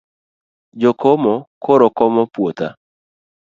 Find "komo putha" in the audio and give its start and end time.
2.01-2.67